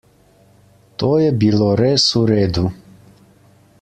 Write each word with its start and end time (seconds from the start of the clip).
To 1.03 1.09
je 1.23 1.27
bilo 1.43 1.67
res 1.83 2.07
vredu. 2.23 2.65